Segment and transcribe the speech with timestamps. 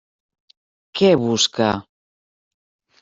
[1.01, 1.69] Què busca?